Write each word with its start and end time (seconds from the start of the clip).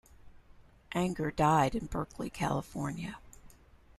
Anger 0.93 1.29
died 1.29 1.75
in 1.75 1.85
Berkeley, 1.85 2.31
California. 2.31 3.19